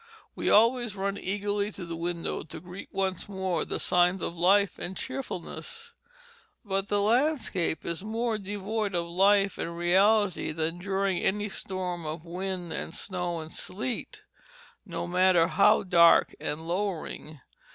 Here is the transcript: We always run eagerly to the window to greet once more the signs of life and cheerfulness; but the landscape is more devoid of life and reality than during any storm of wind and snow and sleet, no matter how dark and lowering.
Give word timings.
We 0.33 0.49
always 0.49 0.95
run 0.95 1.15
eagerly 1.15 1.71
to 1.73 1.85
the 1.85 1.95
window 1.95 2.41
to 2.41 2.59
greet 2.59 2.89
once 2.91 3.29
more 3.29 3.63
the 3.63 3.77
signs 3.79 4.23
of 4.23 4.35
life 4.35 4.79
and 4.79 4.97
cheerfulness; 4.97 5.91
but 6.65 6.87
the 6.87 7.03
landscape 7.03 7.85
is 7.85 8.01
more 8.03 8.39
devoid 8.39 8.95
of 8.95 9.05
life 9.05 9.59
and 9.59 9.77
reality 9.77 10.51
than 10.53 10.79
during 10.79 11.19
any 11.19 11.49
storm 11.49 12.03
of 12.07 12.25
wind 12.25 12.73
and 12.73 12.95
snow 12.95 13.41
and 13.41 13.51
sleet, 13.51 14.23
no 14.87 15.05
matter 15.05 15.45
how 15.49 15.83
dark 15.83 16.33
and 16.39 16.67
lowering. 16.67 17.39